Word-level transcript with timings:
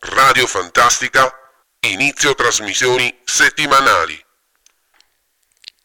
Radio 0.00 0.46
Fantastica, 0.46 1.28
inizio 1.80 2.34
trasmissioni 2.36 3.20
settimanali. 3.24 4.24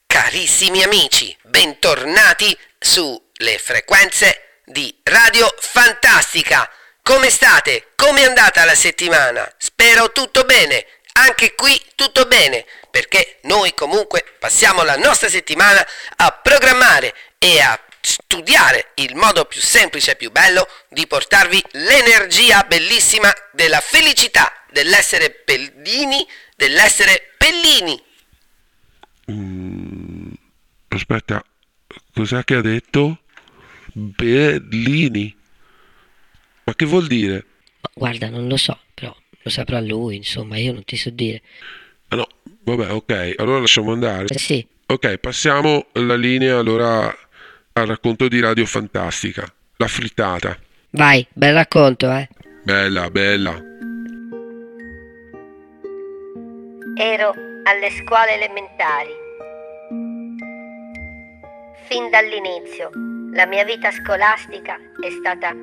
Carissimi 0.06 0.84
amici, 0.84 1.36
bentornati 1.42 2.56
sulle 2.78 3.58
frequenze 3.58 4.62
di 4.66 4.96
Radio 5.04 5.52
Fantastica. 5.60 6.70
Come 7.02 7.32
state? 7.32 7.94
Come 7.96 8.22
è 8.22 8.26
andata 8.26 8.64
la 8.66 8.76
settimana? 8.76 9.52
Spero 9.58 10.12
tutto 10.12 10.44
bene. 10.44 10.86
Anche 11.14 11.56
qui 11.56 11.84
tutto 11.96 12.26
bene, 12.26 12.66
perché 12.92 13.40
noi 13.44 13.74
comunque 13.74 14.36
passiamo 14.38 14.84
la 14.84 14.96
nostra 14.96 15.28
settimana 15.28 15.86
a 16.18 16.32
programmare 16.32 17.16
e 17.40 17.60
a 17.60 17.80
studiare 18.06 18.92
il 18.96 19.16
modo 19.16 19.46
più 19.46 19.62
semplice 19.62 20.12
e 20.12 20.16
più 20.16 20.30
bello 20.30 20.68
di 20.90 21.08
portarvi 21.08 21.64
l'energia 21.72 22.64
bellissima 22.68 23.32
della 23.54 23.80
felicità 23.80 24.52
dell'essere 24.70 25.30
Pellini, 25.30 26.28
dell'essere 26.56 27.34
Pellini. 27.38 28.02
Mm, 29.32 30.34
aspetta, 30.90 31.44
cos'è 32.14 32.44
che 32.44 32.56
ha 32.56 32.62
detto? 32.62 33.20
Bellini. 33.94 35.36
Ma 36.66 36.76
che 36.76 36.86
vuol 36.86 37.08
dire? 37.08 37.46
Ma 37.82 37.90
guarda, 37.94 38.30
non 38.30 38.48
lo 38.48 38.58
so, 38.58 38.78
però 38.94 39.16
lo 39.42 39.50
saprà 39.50 39.80
lui, 39.80 40.18
insomma, 40.18 40.58
io 40.58 40.74
non 40.74 40.84
ti 40.84 40.98
so 40.98 41.10
dire. 41.10 41.42
Ah 42.10 42.18
no, 42.18 42.28
vabbè, 42.64 42.92
ok, 42.92 43.36
allora 43.38 43.60
lasciamo 43.60 43.94
andare. 43.94 44.26
Eh, 44.28 44.38
sì, 44.38 44.66
Ok, 44.86 45.18
passiamo 45.18 45.88
la 45.94 46.16
linea 46.16 46.60
allora 46.60 47.12
al 47.74 47.88
racconto 47.88 48.28
di 48.28 48.40
Radio 48.40 48.66
Fantastica. 48.66 49.46
La 49.78 49.88
frittata. 49.88 50.58
vai, 50.92 51.26
bel 51.34 51.54
racconto, 51.54 52.12
eh. 52.12 52.30
Bella, 52.64 53.10
bella. 53.10 53.52
Ero 56.96 57.34
alle 57.64 57.90
scuole 57.90 58.36
elementari. 58.36 59.22
Fin 61.88 62.10
dall'inizio 62.10 62.92
la 63.34 63.46
mia 63.48 63.64
vita 63.64 63.92
scolastica 63.92 64.76
è 64.76 65.10
stata 65.10 65.56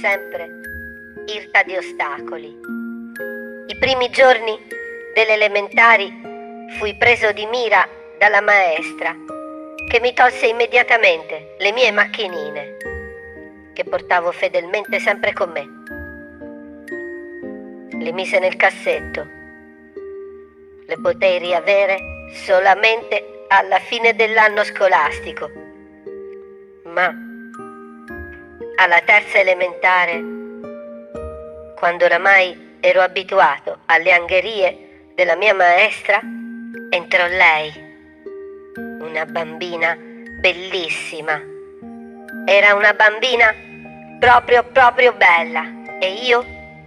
sempre 0.00 0.48
irta 1.26 1.62
di 1.62 1.76
ostacoli. 1.76 2.56
I 3.68 3.78
primi 3.78 4.08
giorni 4.10 4.58
delle 5.14 5.34
elementari 5.34 6.10
fui 6.78 6.96
preso 6.96 7.30
di 7.32 7.44
mira 7.46 7.86
dalla 8.18 8.40
maestra 8.40 9.14
che 9.88 10.00
mi 10.00 10.12
tolse 10.12 10.46
immediatamente 10.46 11.54
le 11.58 11.72
mie 11.72 11.90
macchinine 11.92 12.76
che 13.72 13.84
portavo 13.84 14.32
fedelmente 14.32 14.98
sempre 14.98 15.32
con 15.32 15.50
me. 15.50 15.64
Le 17.98 18.12
mise 18.12 18.38
nel 18.38 18.56
cassetto 18.56 19.26
le 20.86 20.98
potei 21.00 21.38
riavere 21.38 21.98
solamente 22.32 23.44
alla 23.48 23.78
fine 23.78 24.14
dell'anno 24.14 24.64
scolastico. 24.64 25.50
Ma 26.84 27.12
alla 28.76 29.00
terza 29.04 29.38
elementare, 29.38 30.22
quando 31.76 32.04
oramai 32.04 32.78
ero 32.80 33.00
abituato 33.00 33.80
alle 33.86 34.12
angherie 34.12 35.10
della 35.14 35.36
mia 35.36 35.54
maestra, 35.54 36.20
entrò 36.90 37.26
lei, 37.26 37.85
una 39.16 39.24
bambina 39.24 39.96
bellissima. 39.96 41.40
Era 42.44 42.74
una 42.74 42.92
bambina 42.92 43.54
proprio 44.20 44.62
proprio 44.64 45.14
bella 45.14 45.64
e 45.98 46.12
io 46.22 46.44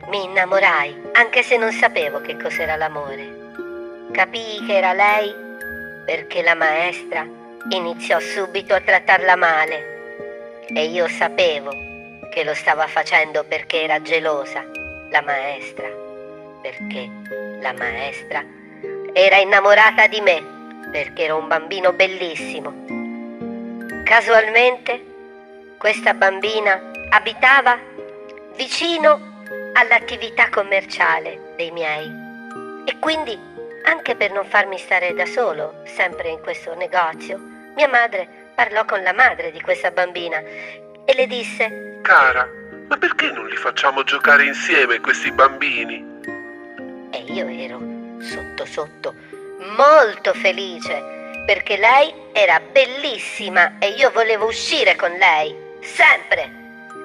mi 0.10 0.26
innamorai, 0.26 1.10
anche 1.14 1.42
se 1.42 1.58
non 1.58 1.72
sapevo 1.72 2.22
che 2.22 2.38
cos'era 2.38 2.76
l'amore. 2.76 3.48
Capii 4.12 4.64
che 4.68 4.78
era 4.78 4.94
lei 4.94 5.34
perché 6.06 6.44
la 6.44 6.54
maestra 6.54 7.26
iniziò 7.70 8.20
subito 8.20 8.76
a 8.76 8.82
trattarla 8.82 9.36
male 9.36 10.68
e 10.68 10.86
io 10.86 11.08
sapevo 11.08 11.72
che 12.32 12.44
lo 12.44 12.54
stava 12.54 12.86
facendo 12.86 13.44
perché 13.44 13.82
era 13.82 14.04
gelosa, 14.04 14.64
la 15.10 15.22
maestra, 15.24 15.90
perché 16.62 17.10
la 17.60 17.74
maestra 17.74 18.46
era 19.14 19.38
innamorata 19.38 20.06
di 20.06 20.22
me 20.22 20.58
perché 20.92 21.24
ero 21.24 21.38
un 21.38 21.48
bambino 21.48 21.94
bellissimo. 21.94 22.86
Casualmente 24.04 25.06
questa 25.78 26.14
bambina 26.14 26.92
abitava 27.10 27.78
vicino 28.56 29.44
all'attività 29.74 30.50
commerciale 30.50 31.54
dei 31.56 31.72
miei 31.72 32.12
e 32.86 32.98
quindi 33.00 33.38
anche 33.84 34.16
per 34.16 34.32
non 34.32 34.46
farmi 34.46 34.78
stare 34.78 35.14
da 35.14 35.26
solo, 35.26 35.82
sempre 35.86 36.30
in 36.30 36.42
questo 36.42 36.76
negozio, 36.76 37.40
mia 37.76 37.88
madre 37.88 38.28
parlò 38.56 38.84
con 38.86 39.02
la 39.02 39.14
madre 39.14 39.52
di 39.52 39.62
questa 39.62 39.92
bambina 39.92 40.40
e 40.40 41.14
le 41.16 41.28
disse 41.28 42.00
Cara, 42.02 42.48
ma 42.88 42.98
perché 42.98 43.32
non 43.32 43.48
li 43.48 43.56
facciamo 43.56 44.04
giocare 44.04 44.46
insieme 44.46 45.00
questi 45.00 45.32
bambini? 45.32 46.10
e 47.12 47.24
io 47.32 47.48
ero 47.48 47.80
sotto 48.20 48.66
sotto 48.66 49.16
molto 49.60 50.34
felice 50.34 51.18
perché 51.46 51.78
lei 51.78 52.14
era 52.32 52.60
bellissima 52.60 53.78
e 53.80 53.90
io 53.90 54.12
volevo 54.12 54.46
uscire 54.46 54.96
con 54.96 55.12
lei, 55.12 55.56
sempre, 55.82 56.52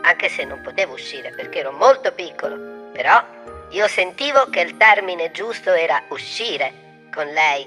anche 0.02 0.28
se 0.28 0.44
non 0.44 0.60
potevo 0.60 0.94
uscire 0.94 1.30
perché 1.30 1.60
ero 1.60 1.72
molto 1.72 2.12
piccolo, 2.12 2.90
però 2.92 3.22
io 3.70 3.88
sentivo 3.88 4.50
che 4.50 4.60
il 4.60 4.76
termine 4.76 5.30
giusto 5.30 5.72
era 5.72 6.02
uscire 6.08 7.08
con 7.12 7.26
lei. 7.26 7.66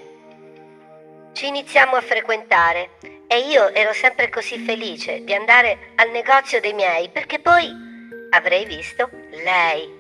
Ci 1.34 1.48
iniziamo 1.48 1.96
a 1.96 2.02
frequentare 2.02 2.92
e 3.28 3.40
io 3.40 3.74
ero 3.74 3.94
sempre 3.94 4.30
così 4.30 4.58
felice 4.60 5.24
di 5.24 5.34
andare 5.34 5.94
al 5.96 6.12
negozio 6.12 6.62
dei 6.62 6.74
miei 6.74 7.10
perché 7.10 7.40
poi 7.40 7.70
avrei 8.30 8.66
visto 8.66 9.10
lei 9.44 9.92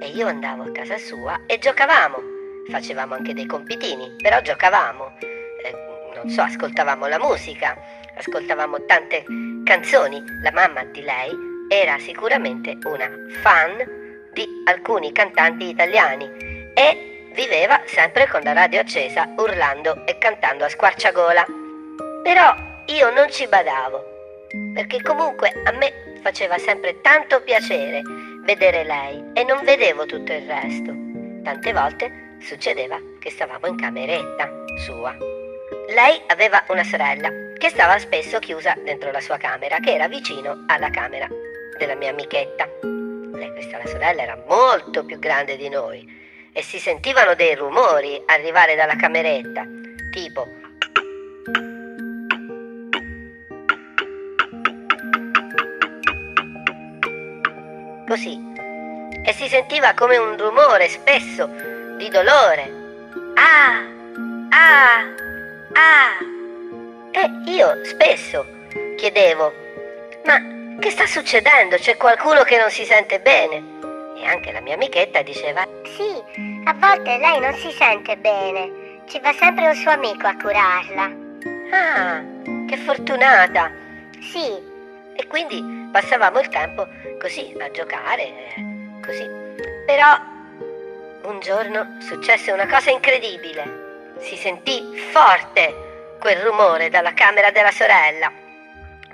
e 0.00 0.08
io 0.08 0.26
andavo 0.26 0.64
a 0.64 0.72
casa 0.72 0.98
sua 0.98 1.42
e 1.46 1.58
giocavamo. 1.58 2.35
Facevamo 2.68 3.14
anche 3.14 3.32
dei 3.34 3.46
compitini, 3.46 4.14
però 4.20 4.40
giocavamo. 4.40 5.18
Eh, 5.20 5.74
non 6.14 6.28
so, 6.28 6.42
ascoltavamo 6.42 7.06
la 7.06 7.18
musica, 7.18 7.76
ascoltavamo 8.16 8.84
tante 8.86 9.24
canzoni. 9.64 10.22
La 10.42 10.50
mamma 10.52 10.84
di 10.84 11.02
lei 11.02 11.30
era 11.68 11.98
sicuramente 11.98 12.76
una 12.84 13.08
fan 13.42 14.30
di 14.32 14.46
alcuni 14.66 15.12
cantanti 15.12 15.68
italiani 15.68 16.28
e 16.74 17.30
viveva 17.34 17.80
sempre 17.86 18.26
con 18.28 18.40
la 18.42 18.52
radio 18.52 18.80
accesa, 18.80 19.32
urlando 19.36 20.06
e 20.06 20.18
cantando 20.18 20.64
a 20.64 20.68
squarciagola. 20.68 21.44
Però 22.22 22.54
io 22.86 23.10
non 23.12 23.30
ci 23.30 23.46
badavo, 23.46 24.02
perché 24.74 25.00
comunque 25.02 25.52
a 25.64 25.72
me 25.72 26.20
faceva 26.22 26.58
sempre 26.58 27.00
tanto 27.00 27.42
piacere 27.42 28.02
vedere 28.44 28.84
lei 28.84 29.22
e 29.32 29.44
non 29.44 29.64
vedevo 29.64 30.06
tutto 30.06 30.32
il 30.32 30.46
resto. 30.46 30.92
Tante 31.42 31.72
volte 31.72 32.25
succedeva 32.46 32.98
che 33.18 33.30
stavamo 33.30 33.66
in 33.66 33.76
cameretta 33.76 34.48
sua. 34.84 35.14
Lei 35.88 36.22
aveva 36.28 36.64
una 36.68 36.84
sorella 36.84 37.28
che 37.58 37.68
stava 37.68 37.98
spesso 37.98 38.38
chiusa 38.38 38.74
dentro 38.84 39.10
la 39.10 39.20
sua 39.20 39.36
camera, 39.36 39.80
che 39.80 39.94
era 39.94 40.06
vicino 40.06 40.64
alla 40.68 40.88
camera 40.90 41.28
della 41.76 41.96
mia 41.96 42.10
amichetta. 42.10 42.68
Lei, 43.32 43.50
questa 43.50 43.78
la 43.78 43.86
sorella, 43.86 44.22
era 44.22 44.42
molto 44.46 45.04
più 45.04 45.18
grande 45.18 45.56
di 45.56 45.68
noi 45.68 46.06
e 46.52 46.62
si 46.62 46.78
sentivano 46.78 47.34
dei 47.34 47.54
rumori 47.56 48.22
arrivare 48.26 48.76
dalla 48.76 48.96
cameretta, 48.96 49.66
tipo 50.10 50.46
così. 58.06 58.54
E 59.24 59.32
si 59.32 59.48
sentiva 59.48 59.94
come 59.94 60.16
un 60.16 60.38
rumore 60.38 60.88
spesso 60.88 61.74
di 61.96 62.08
dolore. 62.08 62.72
Ah! 63.34 63.82
Ah! 64.50 65.00
Ah! 65.72 66.18
E 67.12 67.50
io 67.50 67.84
spesso 67.84 68.46
chiedevo, 68.96 69.52
ma 70.24 70.78
che 70.78 70.90
sta 70.90 71.06
succedendo? 71.06 71.76
C'è 71.76 71.96
qualcuno 71.96 72.42
che 72.42 72.58
non 72.58 72.70
si 72.70 72.84
sente 72.84 73.20
bene? 73.20 73.74
E 74.18 74.24
anche 74.26 74.52
la 74.52 74.60
mia 74.60 74.74
amichetta 74.74 75.22
diceva, 75.22 75.66
Sì, 75.84 76.12
a 76.64 76.74
volte 76.74 77.16
lei 77.18 77.40
non 77.40 77.54
si 77.54 77.70
sente 77.72 78.16
bene. 78.16 79.00
Ci 79.06 79.20
va 79.20 79.32
sempre 79.32 79.68
un 79.68 79.74
suo 79.74 79.90
amico 79.92 80.26
a 80.26 80.36
curarla. 80.36 81.10
ah, 81.72 82.22
che 82.68 82.76
fortunata! 82.78 83.70
Sì, 84.20 84.74
E 85.18 85.26
quindi 85.28 85.88
passavamo 85.92 86.40
il 86.40 86.48
tempo 86.48 86.86
così 87.18 87.54
a 87.58 87.70
giocare, 87.70 88.22
eh, 88.54 88.64
così. 89.04 89.26
Però 89.86 90.18
un 91.26 91.40
giorno 91.40 91.96
successe 92.00 92.52
una 92.52 92.66
cosa 92.66 92.90
incredibile. 92.90 94.14
Si 94.20 94.36
sentì 94.36 94.80
forte 95.12 96.16
quel 96.20 96.38
rumore 96.40 96.88
dalla 96.88 97.12
camera 97.14 97.50
della 97.50 97.72
sorella. 97.72 98.32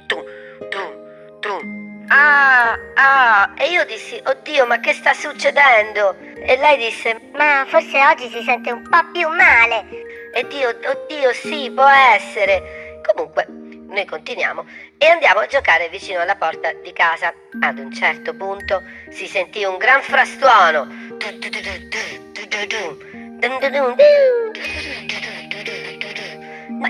Tu, 0.06 0.22
tu, 0.68 1.40
tu. 1.40 2.04
ah, 2.08 2.78
ah. 2.94 3.52
E 3.56 3.70
io 3.70 3.84
dissi, 3.86 4.20
oddio, 4.24 4.66
ma 4.66 4.78
che 4.78 4.92
sta 4.92 5.14
succedendo? 5.14 6.16
E 6.36 6.56
lei 6.56 6.76
disse, 6.76 7.30
Ma 7.32 7.64
forse 7.66 7.98
oggi 8.04 8.28
si 8.28 8.42
sente 8.42 8.70
un 8.70 8.82
po' 8.88 9.10
più 9.12 9.28
male. 9.28 9.86
e 10.34 10.46
Dio, 10.46 10.68
oddio, 10.68 11.32
sì, 11.32 11.70
può 11.74 11.88
essere. 11.88 13.00
Comunque, 13.02 13.46
noi 13.48 14.06
continuiamo 14.06 14.64
e 14.96 15.06
andiamo 15.06 15.40
a 15.40 15.46
giocare 15.46 15.88
vicino 15.88 16.20
alla 16.20 16.36
porta 16.36 16.72
di 16.72 16.92
casa. 16.92 17.32
Ad 17.60 17.78
un 17.78 17.92
certo 17.92 18.34
punto 18.34 18.82
si 19.10 19.26
sentì 19.26 19.64
un 19.64 19.76
gran 19.76 20.02
frastuono. 20.02 20.86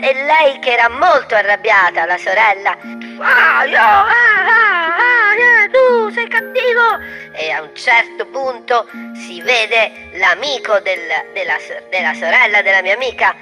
E 0.04 0.12
lei 0.24 0.58
che 0.58 0.72
era 0.72 0.88
molto 0.90 1.34
arrabbiata, 1.34 2.04
la 2.04 2.18
sorella. 2.18 2.76
Ah, 3.20 3.60
ah, 3.60 4.06
ah, 4.06 5.30
ah, 5.30 5.68
tu 5.70 6.10
sei 6.10 6.28
cattivo! 6.28 6.98
E 7.32 7.50
a 7.50 7.62
un 7.62 7.74
certo 7.74 8.26
punto 8.26 8.86
si 9.14 9.40
vede 9.40 10.10
l'amico 10.14 10.78
del- 10.80 11.30
della, 11.32 11.56
della 11.88 12.14
sorella 12.14 12.60
della 12.62 12.82
mia 12.82 12.94
amica 12.94 13.34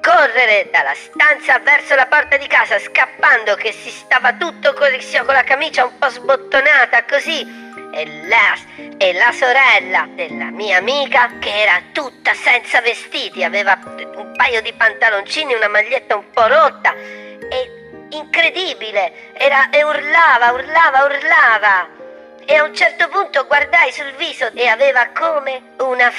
correre 0.00 0.68
dalla 0.70 0.94
stanza 0.94 1.58
verso 1.60 1.94
la 1.94 2.06
porta 2.06 2.36
di 2.36 2.46
casa 2.46 2.78
scappando 2.78 3.54
che 3.56 3.72
si 3.72 3.90
stava 3.90 4.34
tutto 4.34 4.72
con 4.74 4.88
la 5.26 5.44
camicia 5.44 5.84
un 5.84 5.98
po' 5.98 6.08
sbottonata 6.10 7.04
così 7.04 7.63
e 7.94 8.26
la, 8.26 8.56
e 8.98 9.12
la 9.12 9.30
sorella 9.32 10.08
della 10.10 10.50
mia 10.50 10.78
amica 10.78 11.38
che 11.38 11.62
era 11.62 11.80
tutta 11.92 12.34
senza 12.34 12.80
vestiti 12.80 13.44
aveva 13.44 13.78
un 14.16 14.32
paio 14.34 14.60
di 14.62 14.72
pantaloncini 14.72 15.54
una 15.54 15.68
maglietta 15.68 16.16
un 16.16 16.28
po' 16.30 16.46
rotta 16.46 16.92
e 16.92 18.08
incredibile 18.10 19.32
era 19.34 19.70
e 19.70 19.82
urlava 19.84 20.52
urlava 20.52 21.04
urlava. 21.04 21.88
E 22.46 22.56
a 22.56 22.62
un 22.62 22.74
certo 22.74 23.08
punto 23.08 23.46
guardai 23.46 23.90
sul 23.92 24.12
viso 24.16 24.50
e 24.52 24.66
aveva 24.66 25.08
come 25.14 25.74
una 25.78 26.10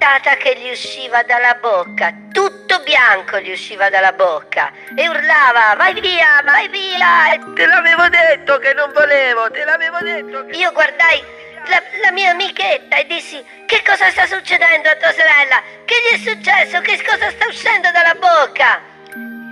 frittata 0.00 0.36
che 0.36 0.56
gli 0.58 0.70
usciva 0.70 1.22
dalla 1.24 1.58
bocca. 1.60 2.10
Tutto 2.32 2.80
bianco 2.80 3.38
gli 3.38 3.50
usciva 3.50 3.90
dalla 3.90 4.12
bocca. 4.12 4.72
E 4.96 5.06
urlava, 5.06 5.74
vai 5.76 5.92
via, 6.00 6.40
vai 6.42 6.68
via. 6.68 7.34
E 7.34 7.40
te 7.54 7.66
l'avevo 7.66 8.08
detto 8.08 8.56
che 8.58 8.72
non 8.72 8.90
volevo, 8.94 9.50
te 9.50 9.62
l'avevo 9.62 9.98
detto. 10.00 10.46
Che... 10.46 10.56
Io 10.56 10.72
guardai 10.72 11.22
la, 11.66 11.82
la 12.02 12.12
mia 12.12 12.30
amichetta 12.30 12.96
e 12.96 13.06
dissi, 13.06 13.44
che 13.66 13.82
cosa 13.84 14.08
sta 14.08 14.26
succedendo 14.26 14.88
a 14.88 14.96
tua 14.96 15.12
sorella? 15.12 15.62
Che 15.84 15.94
gli 15.94 16.14
è 16.14 16.30
successo? 16.30 16.80
Che 16.80 17.04
cosa 17.04 17.30
sta 17.30 17.46
uscendo 17.46 17.90
dalla 17.90 18.14
bocca? 18.14 18.80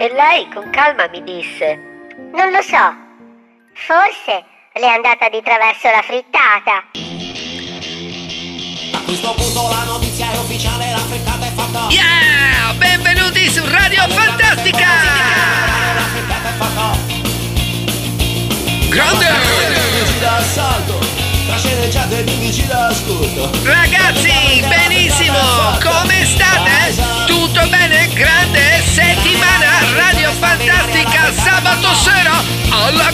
E 0.00 0.10
lei 0.14 0.48
con 0.48 0.70
calma 0.70 1.08
mi 1.08 1.22
disse, 1.24 1.76
Non 2.32 2.50
lo 2.50 2.62
so. 2.62 2.96
Forse 3.74 4.44
le 4.72 4.86
è 4.86 4.88
andata 4.88 5.28
di 5.28 5.42
traverso 5.42 5.88
la 5.90 6.02
frittata. 6.02 6.84
A 8.94 9.02
questo 9.04 9.34
punto 9.34 9.68
la 9.68 9.87
la 10.90 10.98
frittata 10.98 11.46
è 11.46 11.52
fatta. 11.54 11.86
Yeah! 11.90 12.72
Benvenuti 12.76 13.50
su 13.50 13.64
Radio 13.64 14.06
Fantastica! 14.08 14.86
La 15.94 16.06
frittata 16.12 16.48
è 16.48 16.52
fatta. 16.56 16.96
Grande! 18.88 19.26
Ragazzi, 23.62 24.64
benissimo! 24.66 25.38
Come 25.82 26.24
state? 26.24 26.94
Tutto 27.26 27.66
bene? 27.68 28.08
Grande 28.12 28.82
settimana 28.84 29.70
Radio 29.94 30.32
Fantastica 30.32 31.32
sabato 31.32 31.94
sera 31.94 32.42
alla 32.70 33.12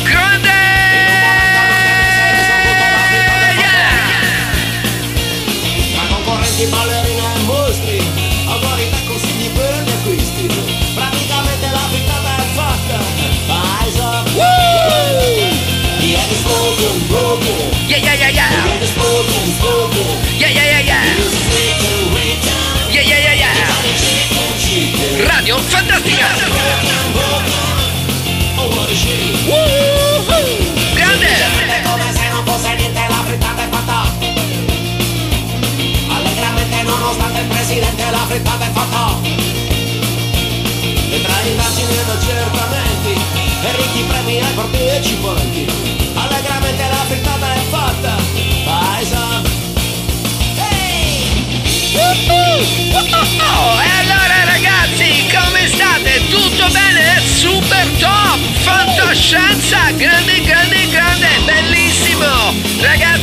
frittata 38.35 38.65
è 38.65 38.71
fatta. 38.73 39.21
E 39.23 41.23
tra 41.23 41.41
indagini 41.47 41.97
ed 41.97 42.09
accertamenti, 42.09 43.15
e 43.63 43.77
ricchi 43.77 44.03
premi 44.09 44.41
ai 44.41 44.53
partecipanti. 44.55 45.67
Allegramente 46.15 46.83
la 46.83 47.05
frittata 47.07 47.55
è 47.55 47.61
fatta. 47.71 48.17
Paesa. 48.65 49.41
Ehi! 50.69 51.93
Oh, 51.95 53.81
e 53.81 53.89
allora 54.01 54.45
ragazzi, 54.47 55.27
come 55.31 55.69
state? 55.69 56.27
Tutto 56.29 56.69
bene? 56.71 57.23
Super 57.25 57.87
top! 58.01 58.41
Fantascienza! 58.63 59.93
Grande, 59.93 60.43
grande, 60.43 60.89
grande! 60.89 61.29
Bellissimo! 61.45 62.53
Ragazzi, 62.81 63.14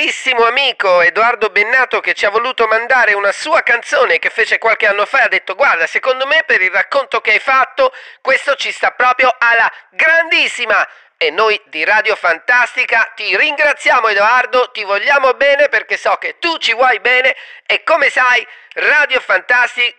Carissimo 0.00 0.46
amico 0.46 1.02
Edoardo 1.02 1.50
Bennato 1.50 2.00
che 2.00 2.14
ci 2.14 2.24
ha 2.24 2.30
voluto 2.30 2.66
mandare 2.66 3.12
una 3.12 3.32
sua 3.32 3.62
canzone 3.62 4.18
che 4.18 4.30
fece 4.30 4.56
qualche 4.56 4.86
anno 4.86 5.04
fa 5.04 5.18
e 5.18 5.22
ha 5.24 5.28
detto 5.28 5.54
guarda, 5.54 5.86
secondo 5.86 6.26
me 6.26 6.42
per 6.46 6.62
il 6.62 6.70
racconto 6.70 7.20
che 7.20 7.32
hai 7.32 7.38
fatto 7.38 7.92
questo 8.22 8.54
ci 8.54 8.72
sta 8.72 8.92
proprio 8.92 9.30
alla 9.36 9.70
grandissima. 9.90 10.88
E 11.18 11.28
noi 11.28 11.60
di 11.66 11.84
Radio 11.84 12.16
Fantastica 12.16 13.12
ti 13.14 13.36
ringraziamo 13.36 14.08
Edoardo, 14.08 14.70
ti 14.70 14.84
vogliamo 14.84 15.34
bene 15.34 15.68
perché 15.68 15.98
so 15.98 16.16
che 16.16 16.38
tu 16.38 16.56
ci 16.56 16.72
vuoi 16.72 16.98
bene 17.00 17.36
e 17.66 17.84
come 17.84 18.08
sai 18.08 18.46
Radio 18.72 19.20
Fantastica... 19.20 19.98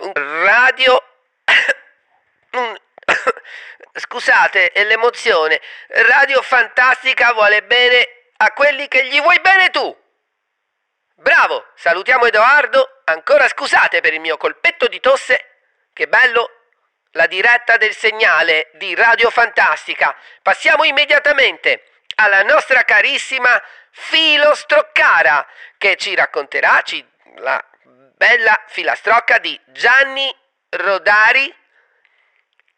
Radio... 0.44 1.02
Scusate, 3.98 4.72
è 4.72 4.84
l'emozione. 4.84 5.60
Radio 5.88 6.42
Fantastica 6.42 7.32
vuole 7.32 7.62
bene 7.62 8.08
a 8.36 8.52
quelli 8.52 8.88
che 8.88 9.06
gli 9.06 9.20
vuoi 9.20 9.40
bene 9.40 9.70
tu. 9.70 10.04
Bravo, 11.14 11.64
salutiamo 11.76 12.26
Edoardo. 12.26 13.00
Ancora 13.04 13.48
scusate 13.48 14.00
per 14.00 14.12
il 14.12 14.20
mio 14.20 14.36
colpetto 14.36 14.86
di 14.86 15.00
tosse. 15.00 15.60
Che 15.94 16.08
bello 16.08 16.50
la 17.12 17.26
diretta 17.26 17.78
del 17.78 17.94
segnale 17.94 18.68
di 18.74 18.94
Radio 18.94 19.30
Fantastica. 19.30 20.14
Passiamo 20.42 20.84
immediatamente 20.84 21.84
alla 22.16 22.42
nostra 22.42 22.84
carissima 22.84 23.62
Filo 23.90 24.54
Stroccara 24.54 25.46
che 25.78 25.96
ci 25.96 26.14
racconterà 26.14 26.82
ci- 26.82 27.04
la 27.36 27.64
bella 28.14 28.62
filastrocca 28.66 29.38
di 29.38 29.58
Gianni 29.66 30.34
Rodari, 30.68 31.54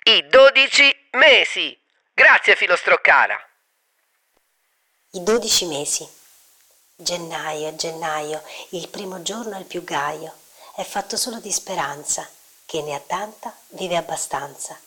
i 0.04 0.26
12 0.26 1.08
mesi. 1.12 1.78
Grazie 2.14 2.56
Filo 2.56 2.76
Stroccara. 2.76 3.38
I 5.10 5.22
dodici 5.22 5.66
mesi. 5.66 6.08
Gennaio, 6.94 7.74
gennaio, 7.74 8.42
il 8.70 8.88
primo 8.88 9.22
giorno 9.22 9.56
è 9.56 9.58
il 9.58 9.66
più 9.66 9.84
gaio, 9.84 10.34
è 10.76 10.82
fatto 10.82 11.16
solo 11.16 11.40
di 11.40 11.52
speranza, 11.52 12.28
che 12.64 12.80
ne 12.82 12.94
ha 12.94 13.00
tanta 13.00 13.54
vive 13.68 13.96
abbastanza. 13.96 14.78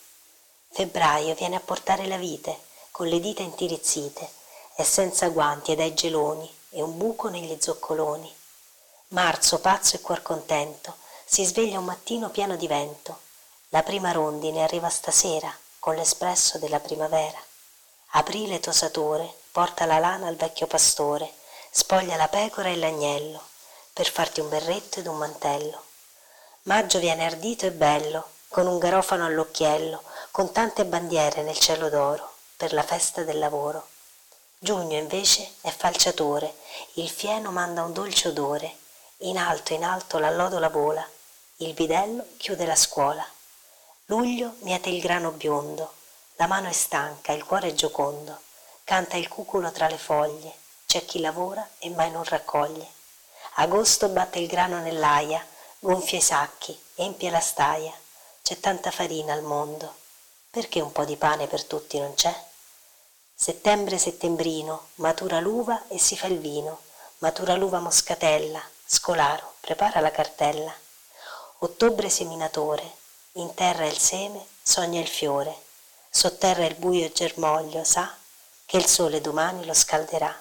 Febbraio 0.70 1.34
viene 1.34 1.56
a 1.56 1.60
portare 1.60 2.06
la 2.06 2.16
vite, 2.16 2.58
con 2.90 3.06
le 3.06 3.20
dita 3.20 3.42
intirizzite, 3.42 4.28
è 4.74 4.82
senza 4.82 5.28
guanti 5.28 5.72
ed 5.72 5.80
è 5.80 5.92
geloni, 5.92 6.52
e 6.70 6.82
un 6.82 6.96
buco 6.96 7.28
negli 7.28 7.56
zoccoloni. 7.60 8.34
Marzo, 9.08 9.60
pazzo 9.60 9.96
e 9.96 10.00
cuor 10.00 10.22
contento, 10.22 10.96
si 11.24 11.44
sveglia 11.44 11.78
un 11.78 11.84
mattino 11.84 12.30
pieno 12.30 12.56
di 12.56 12.66
vento. 12.66 13.30
La 13.74 13.82
prima 13.82 14.12
rondine 14.12 14.62
arriva 14.62 14.90
stasera, 14.90 15.50
con 15.78 15.94
l'espresso 15.94 16.58
della 16.58 16.78
primavera. 16.78 17.42
Aprile 18.10 18.60
tosatore 18.60 19.32
porta 19.50 19.86
la 19.86 19.98
lana 19.98 20.26
al 20.26 20.36
vecchio 20.36 20.66
pastore, 20.66 21.32
spoglia 21.70 22.16
la 22.16 22.28
pecora 22.28 22.68
e 22.68 22.76
l'agnello, 22.76 23.42
per 23.94 24.10
farti 24.10 24.40
un 24.40 24.50
berretto 24.50 25.00
ed 25.00 25.06
un 25.06 25.16
mantello. 25.16 25.84
Maggio 26.64 26.98
viene 26.98 27.24
ardito 27.24 27.64
e 27.64 27.70
bello, 27.70 28.32
con 28.48 28.66
un 28.66 28.78
garofano 28.78 29.24
all'occhiello, 29.24 30.02
con 30.32 30.52
tante 30.52 30.84
bandiere 30.84 31.40
nel 31.40 31.58
cielo 31.58 31.88
d'oro, 31.88 32.30
per 32.58 32.74
la 32.74 32.82
festa 32.82 33.22
del 33.22 33.38
lavoro. 33.38 33.88
Giugno 34.58 34.98
invece 34.98 35.50
è 35.62 35.70
falciatore, 35.70 36.56
il 36.96 37.08
fieno 37.08 37.50
manda 37.50 37.82
un 37.82 37.94
dolce 37.94 38.28
odore, 38.28 38.76
in 39.20 39.38
alto 39.38 39.72
in 39.72 39.82
alto 39.82 40.18
l'allodola 40.18 40.68
vola, 40.68 41.08
il 41.56 41.72
bidello 41.72 42.26
chiude 42.36 42.66
la 42.66 42.76
scuola. 42.76 43.26
Luglio 44.12 44.56
miete 44.58 44.90
il 44.90 45.00
grano 45.00 45.30
biondo, 45.30 45.90
la 46.34 46.46
mano 46.46 46.68
è 46.68 46.72
stanca, 46.72 47.32
il 47.32 47.44
cuore 47.44 47.68
è 47.68 47.72
giocondo, 47.72 48.40
canta 48.84 49.16
il 49.16 49.26
cuculo 49.26 49.72
tra 49.72 49.88
le 49.88 49.96
foglie, 49.96 50.52
c'è 50.84 51.06
chi 51.06 51.18
lavora 51.18 51.66
e 51.78 51.88
mai 51.88 52.10
non 52.10 52.22
raccoglie. 52.22 52.86
Agosto 53.54 54.10
batte 54.10 54.38
il 54.38 54.48
grano 54.48 54.80
nell'aia, 54.80 55.42
gonfia 55.78 56.18
i 56.18 56.20
sacchi, 56.20 56.78
empie 56.96 57.30
la 57.30 57.40
staia, 57.40 57.90
c'è 58.42 58.60
tanta 58.60 58.90
farina 58.90 59.32
al 59.32 59.40
mondo, 59.40 59.94
perché 60.50 60.82
un 60.82 60.92
po' 60.92 61.06
di 61.06 61.16
pane 61.16 61.46
per 61.46 61.64
tutti 61.64 61.98
non 61.98 62.12
c'è? 62.12 62.38
Settembre 63.34 63.96
settembrino, 63.96 64.88
matura 64.96 65.40
l'uva 65.40 65.88
e 65.88 65.98
si 65.98 66.18
fa 66.18 66.26
il 66.26 66.38
vino, 66.38 66.82
matura 67.20 67.54
l'uva 67.54 67.80
moscatella, 67.80 68.60
scolaro, 68.84 69.54
prepara 69.60 70.00
la 70.00 70.10
cartella. 70.10 70.74
Ottobre 71.60 72.10
seminatore, 72.10 73.00
in 73.36 73.54
terra 73.54 73.86
il 73.86 73.96
seme, 73.96 74.44
sogna 74.62 75.00
il 75.00 75.08
fiore, 75.08 75.56
sotterra 76.10 76.66
il 76.66 76.74
buio 76.74 77.10
germoglio, 77.10 77.82
sa 77.82 78.14
che 78.66 78.76
il 78.76 78.86
sole 78.86 79.22
domani 79.22 79.64
lo 79.64 79.72
scalderà. 79.72 80.38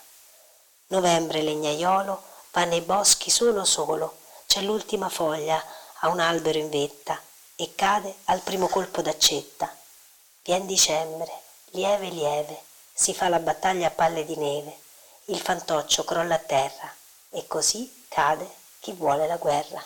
Novembre 0.87 1.41
legnaiolo 1.41 2.21
va 2.51 2.65
nei 2.65 2.81
boschi 2.81 3.29
solo 3.29 3.63
solo, 3.63 4.17
c'è 4.45 4.59
l'ultima 4.61 5.07
foglia 5.07 5.63
a 5.99 6.09
un 6.09 6.19
albero 6.19 6.57
in 6.57 6.69
vetta 6.69 7.17
e 7.55 7.75
cade 7.75 8.13
al 8.25 8.41
primo 8.41 8.67
colpo 8.67 9.01
d'accetta. 9.01 9.73
Vien 10.43 10.65
dicembre, 10.65 11.31
lieve 11.71 12.09
lieve, 12.09 12.61
si 12.93 13.13
fa 13.13 13.29
la 13.29 13.39
battaglia 13.39 13.87
a 13.87 13.91
palle 13.91 14.25
di 14.25 14.35
neve, 14.35 14.77
il 15.25 15.39
fantoccio 15.39 16.03
crolla 16.03 16.35
a 16.35 16.39
terra 16.39 16.93
e 17.29 17.47
così 17.47 18.05
cade 18.09 18.49
chi 18.79 18.91
vuole 18.91 19.27
la 19.27 19.37
guerra. 19.37 19.81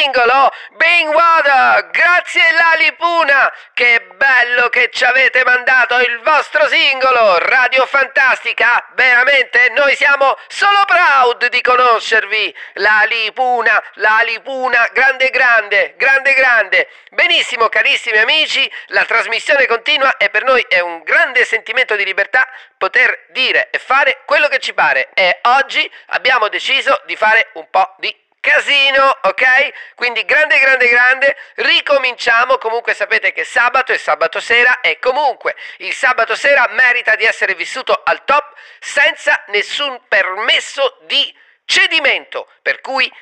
Singolo, 0.00 0.50
Bing 0.76 1.12
Water. 1.12 1.90
Grazie 1.90 2.52
Lalipuna, 2.52 3.52
che 3.74 4.06
bello 4.16 4.70
che 4.70 4.88
ci 4.90 5.04
avete 5.04 5.44
mandato 5.44 5.98
il 5.98 6.20
vostro 6.20 6.66
singolo, 6.68 7.38
Radio 7.38 7.84
Fantastica. 7.84 8.88
Veramente 8.94 9.68
noi 9.76 9.94
siamo 9.96 10.38
solo 10.48 10.84
proud 10.86 11.48
di 11.48 11.60
conoscervi. 11.60 12.54
Lalipuna, 12.74 13.82
Lalipuna, 13.94 14.88
grande 14.92 15.28
grande, 15.28 15.94
grande 15.98 16.32
grande. 16.32 16.88
Benissimo 17.10 17.68
carissimi 17.68 18.16
amici, 18.16 18.70
la 18.86 19.04
trasmissione 19.04 19.66
continua 19.66 20.16
e 20.16 20.30
per 20.30 20.44
noi 20.44 20.64
è 20.66 20.80
un 20.80 21.02
grande 21.02 21.44
sentimento 21.44 21.94
di 21.94 22.04
libertà 22.06 22.48
poter 22.78 23.26
dire 23.30 23.68
e 23.70 23.78
fare 23.78 24.22
quello 24.24 24.48
che 24.48 24.60
ci 24.60 24.72
pare 24.72 25.10
e 25.12 25.40
oggi 25.42 25.90
abbiamo 26.06 26.48
deciso 26.48 27.02
di 27.04 27.16
fare 27.16 27.50
un 27.54 27.68
po' 27.68 27.94
di 27.98 28.28
casino, 28.40 29.18
ok? 29.22 29.94
Quindi 29.94 30.24
grande, 30.24 30.58
grande, 30.58 30.88
grande, 30.88 31.36
ricominciamo, 31.56 32.58
comunque 32.58 32.94
sapete 32.94 33.32
che 33.32 33.44
sabato 33.44 33.92
è 33.92 33.98
sabato 33.98 34.40
sera 34.40 34.80
e 34.80 34.98
comunque 34.98 35.54
il 35.78 35.92
sabato 35.92 36.34
sera 36.34 36.66
merita 36.70 37.14
di 37.16 37.24
essere 37.24 37.54
vissuto 37.54 38.00
al 38.02 38.24
top 38.24 38.54
senza 38.78 39.44
nessun 39.48 40.00
permesso 40.08 40.98
di 41.02 41.32
cedimento, 41.64 42.48
per 42.62 42.80
cui 42.80 43.12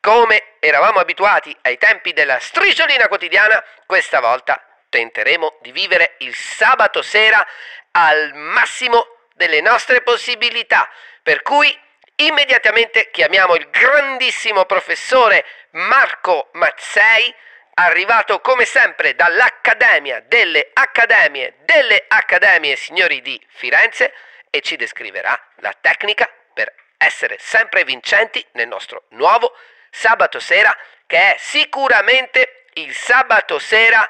come 0.00 0.54
eravamo 0.60 1.00
abituati 1.00 1.56
ai 1.62 1.76
tempi 1.78 2.12
della 2.12 2.38
strisciolina 2.38 3.08
quotidiana, 3.08 3.62
questa 3.86 4.20
volta 4.20 4.62
tenteremo 4.88 5.58
di 5.60 5.72
vivere 5.72 6.14
il 6.18 6.34
sabato 6.34 7.02
sera 7.02 7.44
al 7.92 8.32
massimo 8.34 9.06
delle 9.34 9.60
nostre 9.60 10.02
possibilità. 10.02 10.88
Per 11.22 11.42
cui 11.42 11.76
immediatamente 12.20 13.10
chiamiamo 13.10 13.54
il 13.54 13.68
grandissimo 13.70 14.64
professore 14.64 15.44
Marco 15.70 16.48
Mazzei, 16.52 17.34
arrivato 17.74 18.40
come 18.40 18.64
sempre 18.64 19.14
dall'Accademia 19.14 20.20
delle 20.26 20.70
Accademie 20.72 21.54
delle 21.60 22.04
Accademie 22.08 22.74
Signori 22.74 23.22
di 23.22 23.40
Firenze 23.48 24.12
e 24.50 24.60
ci 24.62 24.76
descriverà 24.76 25.38
la 25.56 25.72
tecnica 25.80 26.28
per 26.52 26.74
essere 26.96 27.36
sempre 27.38 27.84
vincenti 27.84 28.44
nel 28.52 28.66
nostro 28.66 29.04
nuovo 29.10 29.56
sabato 29.90 30.40
sera 30.40 30.76
che 31.06 31.34
è 31.34 31.36
sicuramente 31.38 32.64
il 32.74 32.94
sabato 32.94 33.58
sera 33.58 34.08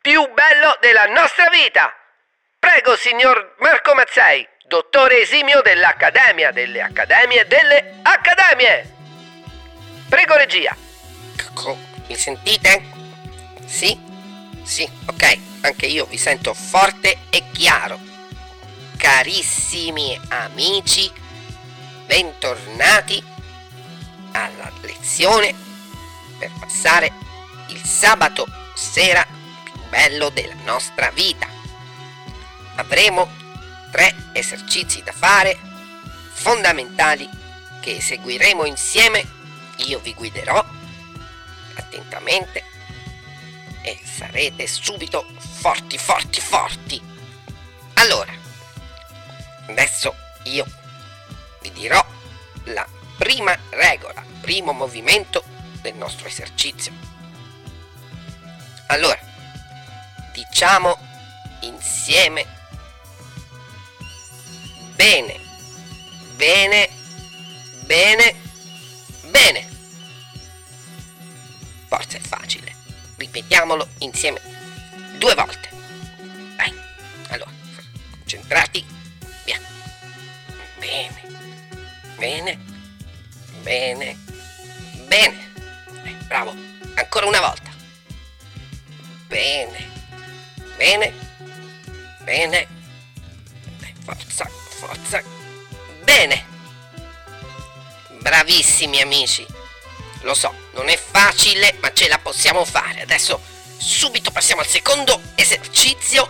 più 0.00 0.26
bello 0.32 0.76
della 0.80 1.06
nostra 1.06 1.48
vita. 1.50 1.94
Prego, 2.58 2.96
signor 2.96 3.54
Marco 3.58 3.94
Mazzei, 3.94 4.48
dottore 4.66 5.22
esimio 5.22 5.60
dell'Accademia 5.62 6.50
delle 6.52 6.80
Accademie 6.80 7.46
delle 7.46 7.98
Accademie. 8.02 8.94
Prego, 10.08 10.36
regia. 10.36 10.76
Mi 12.06 12.16
sentite? 12.16 12.82
Sì? 13.66 13.98
Sì, 14.62 14.88
ok, 15.06 15.38
anche 15.62 15.86
io 15.86 16.06
vi 16.06 16.18
sento 16.18 16.54
forte 16.54 17.18
e 17.30 17.44
chiaro. 17.52 17.98
Carissimi 18.96 20.18
amici, 20.28 21.10
bentornati 22.06 23.22
alla 24.32 24.70
lezione 24.82 25.54
per 26.38 26.50
passare 26.58 27.12
il 27.68 27.82
sabato 27.82 28.46
sera 28.74 29.26
più 29.64 29.72
bello 29.88 30.28
della 30.30 30.54
nostra 30.64 31.10
vita. 31.10 31.46
Avremo 32.76 33.41
tre 33.92 34.14
esercizi 34.32 35.02
da 35.02 35.12
fare 35.12 35.56
fondamentali 36.32 37.28
che 37.80 37.96
eseguiremo 37.96 38.64
insieme. 38.64 39.40
Io 39.86 40.00
vi 40.00 40.14
guiderò 40.14 40.64
attentamente 41.74 42.64
e 43.82 44.00
sarete 44.02 44.66
subito 44.66 45.26
forti, 45.38 45.98
forti, 45.98 46.40
forti. 46.40 47.00
Allora, 47.94 48.32
adesso 49.68 50.14
io 50.44 50.64
vi 51.60 51.70
dirò 51.72 52.04
la 52.64 52.86
prima 53.18 53.56
regola, 53.70 54.24
primo 54.40 54.72
movimento 54.72 55.44
del 55.82 55.94
nostro 55.94 56.28
esercizio. 56.28 56.92
Allora, 58.86 59.18
diciamo 60.32 60.98
insieme 61.60 62.60
bene, 65.02 65.40
bene, 66.36 66.88
bene, 67.86 68.34
bene. 69.30 69.68
Forza 71.88 72.16
è 72.16 72.20
facile. 72.20 72.72
Ripetiamolo 73.16 73.88
insieme 73.98 74.40
due 75.18 75.34
volte. 75.34 75.68
Dai. 76.56 76.72
Allora, 77.30 77.50
concentrati. 78.10 78.84
Via. 79.44 79.60
Bene. 80.78 81.22
Bene. 82.16 82.58
Bene. 83.62 84.16
Bene. 85.08 85.52
Eh, 86.04 86.14
bravo. 86.26 86.54
Ancora 86.94 87.26
una 87.26 87.40
volta. 87.40 87.61
Bravissimi 98.52 99.00
amici. 99.00 99.46
Lo 100.24 100.34
so, 100.34 100.54
non 100.74 100.90
è 100.90 100.98
facile, 100.98 101.74
ma 101.80 101.90
ce 101.94 102.06
la 102.06 102.18
possiamo 102.18 102.66
fare. 102.66 103.00
Adesso 103.00 103.40
subito 103.78 104.30
passiamo 104.30 104.60
al 104.60 104.66
secondo 104.66 105.18
esercizio. 105.36 106.28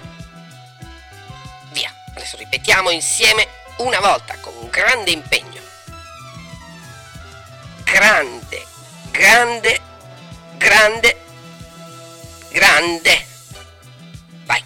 Via. 1.73 1.93
Adesso 2.15 2.37
ripetiamo 2.37 2.91
insieme 2.91 3.49
una 3.79 3.99
volta 3.99 4.39
con 4.39 4.55
grande 4.71 5.11
impegno. 5.11 5.61
Grande, 7.83 8.67
grande, 9.11 9.81
grande, 10.59 11.21
grande. 12.51 13.27
Vai, 14.45 14.65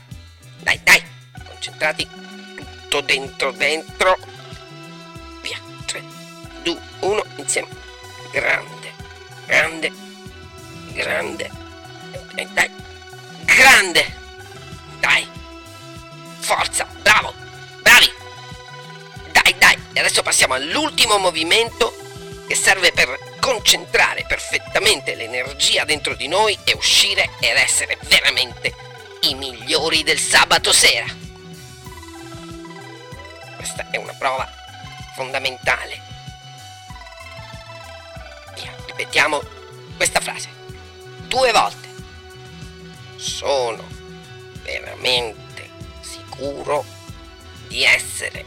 dai, 0.59 0.79
dai, 0.85 1.03
concentrati. 1.49 2.07
Tutto 2.83 3.01
dentro, 3.01 3.51
dentro. 3.53 4.36
Via. 7.07 7.07
3, 7.07 7.13
2, 7.13 7.13
1, 7.13 7.23
insieme. 7.37 7.69
Grande, 8.33 8.93
grande, 9.47 9.93
grande. 10.93 11.51
E 12.35 12.47
dai, 12.53 12.71
grande. 13.45 14.17
Dai. 15.01 15.27
Forza, 16.41 16.87
bravo, 17.03 17.33
bravi. 17.83 18.13
Dai, 19.33 19.55
dai. 19.59 19.77
E 19.93 20.01
adesso 20.01 20.23
passiamo 20.23 20.55
all'ultimo 20.55 21.19
movimento 21.19 21.95
che 22.47 22.55
serve 22.55 22.93
per 22.93 23.19
concentrare 23.41 24.25
perfettamente 24.27 25.15
l'energia 25.15 25.85
dentro 25.85 26.15
di 26.15 26.29
noi 26.29 26.59
e 26.65 26.75
uscire 26.75 27.31
ed 27.41 27.57
essere 27.57 27.97
veramente 28.03 28.75
i 29.23 29.35
migliori 29.35 30.03
del 30.03 30.19
sabato 30.19 30.73
sera. 30.73 31.07
Questa 33.57 33.91
è 33.91 33.97
una 33.97 34.15
prova 34.19 34.49
fondamentale. 35.15 36.06
Ripetiamo 38.97 39.43
questa 39.97 40.21
frase 40.21 40.49
due 41.29 41.53
volte. 41.53 41.87
Sono 43.17 43.87
veramente 44.63 45.69
sicuro 46.01 46.83
di 47.69 47.85
essere 47.85 48.47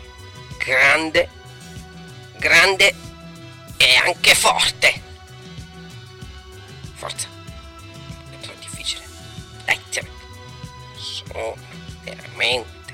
grande, 0.58 1.30
grande 2.38 2.96
e 3.78 3.96
anche 4.04 4.34
forte. 4.34 5.02
Forza. 6.96 7.28
È 8.32 8.40
troppo 8.42 8.60
difficile. 8.60 9.04
Dai, 9.66 9.80
insieme. 9.86 10.10
Sono 10.98 11.56
veramente 12.02 12.94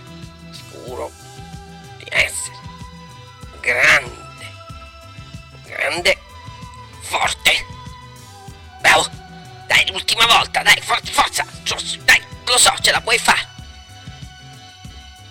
sicuro 0.51 1.09
di 1.99 2.05
essere 2.09 2.57
grande, 3.61 4.45
grande, 5.63 6.17
puoi 13.05 13.19
fare. 13.19 13.47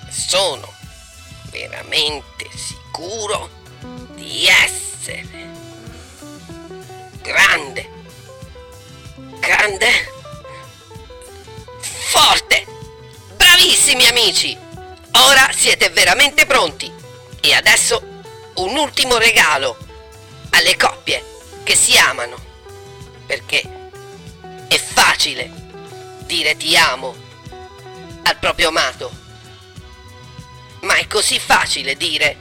Sono 0.09 0.73
veramente 1.51 2.49
sicuro 2.55 3.51
di 4.15 4.47
essere 4.47 5.51
grande, 7.21 7.91
grande, 9.41 9.91
forte. 11.81 12.65
Bravissimi 13.35 14.07
amici! 14.07 14.57
Ora 15.17 15.51
siete 15.53 15.91
veramente 15.91 16.47
pronti. 16.47 16.93
E 17.41 17.53
adesso 17.55 18.01
un 18.55 18.77
ultimo 18.77 19.19
regalo 19.19 19.77
alle 20.51 20.77
coppie. 20.77 21.33
che 21.65 21.75
si 21.75 21.97
amano, 21.97 22.37
perché 23.25 23.63
è 24.69 24.77
facile 24.77 25.51
dire 26.27 26.59
ti 26.59 26.77
amo 26.77 27.24
al 28.25 28.39
proprio 28.39 28.69
amato, 28.69 29.11
ma 30.81 30.97
è 30.97 31.07
così 31.07 31.39
facile 31.39 31.97
dire 31.97 32.37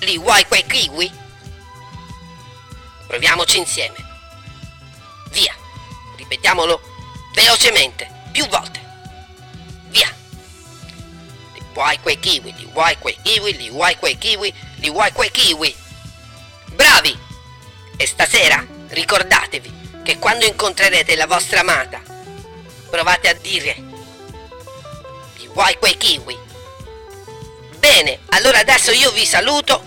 li 0.00 0.18
vuoi 0.18 0.44
quei 0.46 0.64
kiwi? 0.66 1.10
Proviamoci 3.06 3.58
insieme. 3.58 3.96
Via, 5.30 5.54
ripetiamolo 6.16 6.80
velocemente, 7.34 8.10
più 8.32 8.46
volte. 8.48 8.82
Via. 9.88 10.12
Li 11.54 11.62
vuoi 11.72 11.98
quei 12.00 12.18
kiwi, 12.18 12.54
li 12.56 12.68
vuoi 12.72 12.96
quei 12.98 13.18
kiwi, 13.22 13.56
li 13.56 13.70
vuoi 13.70 13.96
quei 13.96 14.18
kiwi, 14.18 14.54
li 14.76 14.90
vuoi 14.90 15.12
quei 15.12 15.30
kiwi. 15.30 15.74
Bravi! 16.74 17.18
E 17.96 18.06
stasera 18.06 18.64
ricordatevi 18.88 20.00
che 20.02 20.18
quando 20.18 20.44
incontrerete 20.44 21.16
la 21.16 21.26
vostra 21.26 21.60
amata, 21.60 22.02
provate 22.90 23.28
a 23.28 23.34
dire 23.34 23.93
vuoi 25.54 25.76
quei 25.78 25.96
kiwi. 25.96 26.38
Bene, 27.78 28.20
allora 28.30 28.58
adesso 28.58 28.90
io 28.90 29.10
vi 29.12 29.24
saluto 29.24 29.82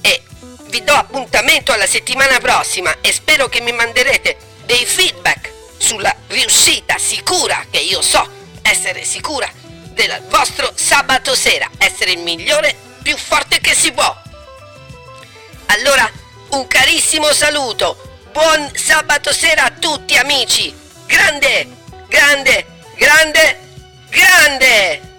e 0.00 0.22
vi 0.64 0.82
do 0.84 0.92
appuntamento 0.92 1.72
alla 1.72 1.86
settimana 1.86 2.38
prossima 2.38 2.94
e 3.00 3.12
spero 3.12 3.48
che 3.48 3.60
mi 3.60 3.72
manderete 3.72 4.36
dei 4.66 4.84
feedback 4.84 5.50
sulla 5.78 6.14
riuscita 6.28 6.98
sicura, 6.98 7.66
che 7.70 7.78
io 7.78 8.02
so 8.02 8.28
essere 8.62 9.04
sicura, 9.04 9.50
del 9.90 10.22
vostro 10.28 10.72
sabato 10.74 11.34
sera, 11.34 11.70
essere 11.78 12.12
il 12.12 12.20
migliore, 12.20 12.74
più 13.02 13.16
forte 13.16 13.58
che 13.60 13.74
si 13.74 13.92
può. 13.92 14.16
Allora, 15.66 16.10
un 16.50 16.66
carissimo 16.66 17.32
saluto, 17.32 18.20
buon 18.32 18.70
sabato 18.74 19.32
sera 19.32 19.64
a 19.64 19.70
tutti 19.70 20.16
amici, 20.16 20.74
grande, 21.06 21.68
grande, 22.08 22.66
grande, 22.96 23.58
grande! 24.08 25.11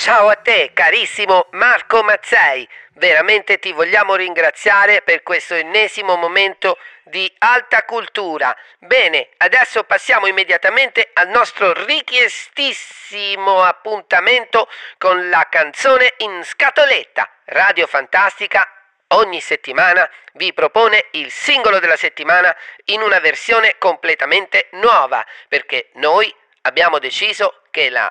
Ciao 0.00 0.28
a 0.30 0.34
te, 0.34 0.70
carissimo 0.72 1.48
Marco 1.50 2.02
Mazzei. 2.02 2.66
Veramente 2.94 3.58
ti 3.58 3.70
vogliamo 3.70 4.14
ringraziare 4.14 5.02
per 5.02 5.22
questo 5.22 5.52
ennesimo 5.52 6.16
momento 6.16 6.78
di 7.02 7.30
alta 7.36 7.82
cultura. 7.82 8.56
Bene, 8.78 9.28
adesso 9.36 9.84
passiamo 9.84 10.26
immediatamente 10.26 11.10
al 11.12 11.28
nostro 11.28 11.74
richiestissimo 11.84 13.62
appuntamento 13.62 14.70
con 14.96 15.28
la 15.28 15.46
canzone 15.50 16.14
in 16.20 16.44
scatoletta. 16.44 17.28
Radio 17.44 17.86
Fantastica 17.86 18.66
ogni 19.08 19.42
settimana 19.42 20.10
vi 20.32 20.54
propone 20.54 21.08
il 21.10 21.30
singolo 21.30 21.78
della 21.78 21.96
settimana 21.96 22.56
in 22.86 23.02
una 23.02 23.18
versione 23.18 23.76
completamente 23.76 24.68
nuova, 24.70 25.22
perché 25.46 25.90
noi 25.96 26.34
abbiamo 26.62 26.98
deciso 26.98 27.64
che 27.70 27.90
la 27.90 28.10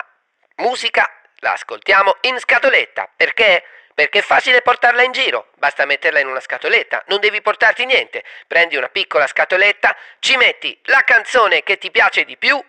musica 0.58 1.14
la 1.40 1.52
ascoltiamo 1.52 2.16
in 2.22 2.38
scatoletta. 2.38 3.08
Perché? 3.16 3.64
Perché 3.94 4.20
è 4.20 4.22
facile 4.22 4.62
portarla 4.62 5.02
in 5.02 5.12
giro, 5.12 5.48
basta 5.56 5.84
metterla 5.84 6.20
in 6.20 6.26
una 6.26 6.40
scatoletta, 6.40 7.02
non 7.08 7.20
devi 7.20 7.42
portarti 7.42 7.84
niente. 7.84 8.24
Prendi 8.46 8.76
una 8.76 8.88
piccola 8.88 9.26
scatoletta, 9.26 9.94
ci 10.20 10.36
metti 10.36 10.78
la 10.84 11.02
canzone 11.02 11.62
che 11.62 11.76
ti 11.76 11.90
piace 11.90 12.24
di 12.24 12.36
più 12.38 12.62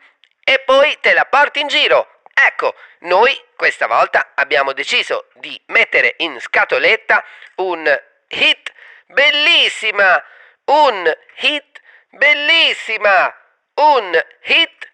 e 0.43 0.59
poi 0.59 0.97
te 0.99 1.13
la 1.13 1.25
porti 1.25 1.61
in 1.61 1.67
giro. 1.67 2.21
Ecco, 2.33 2.75
noi 3.01 3.39
questa 3.55 3.87
volta 3.87 4.31
abbiamo 4.35 4.73
deciso 4.73 5.27
di 5.35 5.59
mettere 5.67 6.15
in 6.17 6.39
scatoletta 6.39 7.23
un 7.57 8.01
hit 8.27 8.73
bellissima, 9.05 10.21
un 10.65 11.17
hit 11.35 11.79
bellissima, 12.09 13.33
un 13.75 14.25
hit 14.43 14.91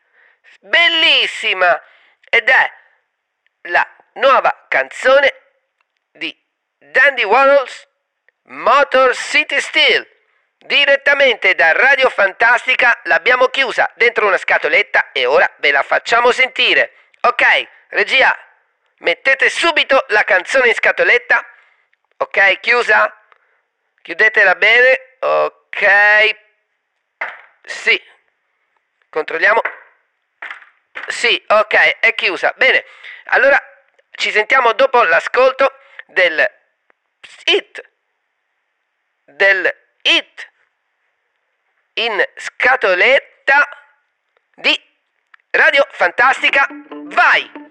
bellissima 0.59 1.81
ed 2.29 2.49
è 2.49 2.71
la 3.67 3.87
nuova 4.13 4.65
canzone 4.67 5.33
di 6.11 6.35
Dandy 6.77 7.23
Warhols 7.23 7.87
Motor 8.43 9.15
City 9.15 9.59
Steel. 9.59 10.07
Direttamente 10.57 11.55
da 11.55 11.71
Radio 11.71 12.09
Fantastica 12.09 12.99
l'abbiamo 13.03 13.47
chiusa 13.47 13.89
dentro 13.95 14.27
una 14.27 14.37
scatoletta 14.37 15.11
e 15.11 15.25
ora 15.25 15.49
ve 15.57 15.71
la 15.71 15.83
facciamo 15.83 16.31
sentire. 16.31 16.93
Ok, 17.21 17.67
regia, 17.89 18.35
mettete 18.99 19.49
subito 19.49 20.03
la 20.09 20.23
canzone 20.23 20.69
in 20.69 20.73
scatoletta. 20.73 21.45
Ok, 22.17 22.59
chiusa? 22.59 23.13
Chiudetela 24.01 24.55
bene. 24.55 25.17
Ok. 25.19 26.35
Sì. 27.63 28.01
Controlliamo. 29.09 29.61
Sì, 31.07 31.41
ok, 31.47 31.99
è 31.99 32.13
chiusa. 32.15 32.53
Bene. 32.57 32.83
Allora 33.25 33.57
ci 34.11 34.31
sentiamo 34.31 34.73
dopo 34.73 35.03
l'ascolto 35.03 35.73
del 36.07 36.49
hit 37.45 37.81
del 39.23 39.73
hit 40.01 40.51
in 41.93 42.23
scatoletta 42.35 43.67
di 44.55 44.79
Radio 45.51 45.85
Fantastica. 45.91 46.67
Vai! 46.89 47.66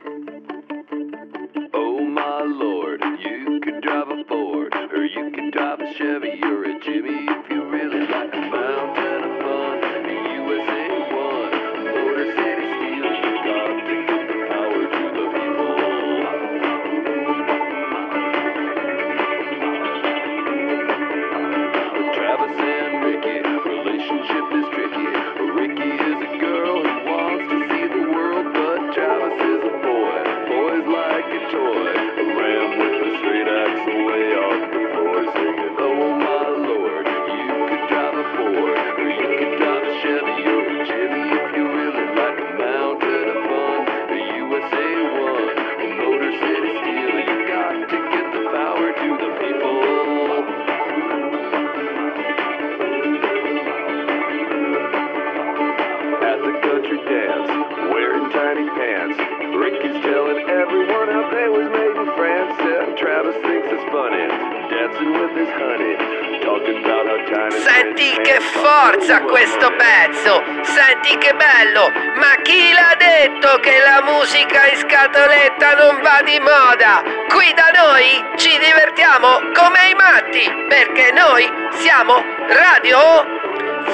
Divertiamo 78.97 79.53
come 79.53 79.91
i 79.91 79.95
matti, 79.95 80.67
perché 80.69 81.13
noi 81.13 81.45
siamo 81.73 82.15
Radio 82.49 82.99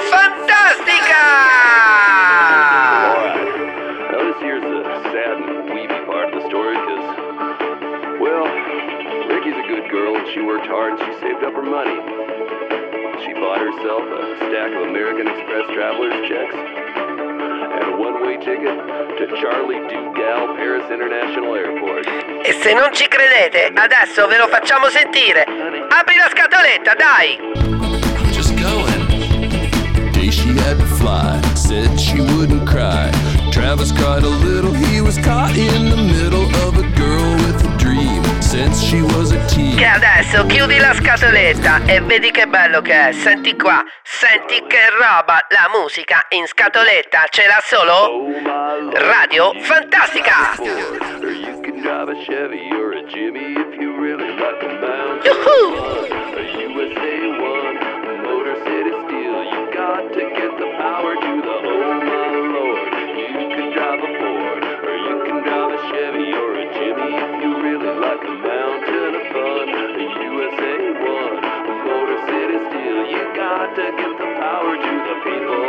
Fantastica! 0.09 1.19
Now 4.11 4.23
this 4.23 4.39
sad 5.11 5.37
and 5.37 5.69
weepy 5.69 5.99
part 6.05 6.33
of 6.33 6.41
the 6.41 6.47
story, 6.47 6.77
because, 6.79 7.03
well, 8.21 8.47
Ricky's 9.27 9.57
a 9.57 9.67
good 9.67 9.89
girl 9.91 10.15
and 10.15 10.27
she 10.31 10.39
worked 10.39 10.67
hard 10.67 10.97
and 10.97 10.99
she 11.03 11.19
saved 11.19 11.43
up 11.43 11.53
her 11.53 11.61
money. 11.61 11.99
She 13.25 13.33
bought 13.33 13.59
herself 13.59 14.03
a 14.07 14.37
stack 14.47 14.71
of 14.71 14.87
American 14.87 15.27
Express 15.27 15.67
traveler's 15.75 16.29
checks 16.29 16.82
and 17.73 17.93
a 17.93 17.97
one-way 17.97 18.37
ticket 18.37 18.77
to 19.17 19.25
Charlie 19.41 19.81
Dugal 19.89 20.55
Paris 20.55 20.85
International 20.89 21.55
Airport. 21.55 22.05
E 22.45 22.53
se 22.61 22.73
non 22.73 22.93
ci 22.93 23.07
credete, 23.07 23.71
adesso 23.73 24.27
ve 24.27 24.37
lo 24.37 24.47
facciamo 24.47 24.87
sentire. 24.89 25.43
Apri 25.43 26.15
la 26.17 26.29
scatoletta, 26.29 26.93
dai! 26.93 27.39
just 28.31 28.53
going. 28.55 30.11
Day 30.11 30.29
she 30.29 30.49
had 30.65 30.77
to 30.77 30.85
fly, 30.85 31.41
said 31.55 31.99
she 31.99 32.19
wouldn't 32.21 32.67
cry. 32.67 33.11
Travis 33.51 33.91
cried 33.91 34.23
a 34.23 34.29
little, 34.29 34.73
he 34.73 35.01
was 35.01 35.17
caught 35.17 35.55
in 35.55 35.89
the 35.89 35.97
middle 35.97 36.47
of 36.67 36.77
a 36.77 36.87
girl 36.95 37.35
with 37.45 37.65
a 37.65 37.77
dream. 37.77 38.23
since 38.53 38.83
she 38.83 39.01
was 39.01 39.31
a 39.31 39.32
teen. 39.32 39.32
Che 39.83 39.89
adesso 39.89 40.45
chiudi 40.45 40.77
la 40.77 40.93
scatoletta 40.93 41.81
e 41.85 41.99
vedi 41.99 42.31
che 42.31 42.47
bello 42.47 42.79
che 42.79 43.09
è. 43.09 43.11
Senti 43.11 43.53
qua, 43.57 43.83
senti 44.01 44.63
che 44.65 44.89
roba. 44.91 45.45
La 45.49 45.69
musica 45.77 46.25
in 46.29 46.47
scatoletta 46.47 47.25
ce 47.29 47.47
l'ha 47.47 47.61
solo 47.61 48.31
Radio 48.93 49.51
Fantastica. 49.59 50.55
Or 57.43 57.62
Got 73.53 73.75
to 73.75 73.83
get 73.83 74.13
the 74.17 74.29
power 74.41 74.75
to 74.83 74.93
the 75.07 75.15
people. 75.25 75.61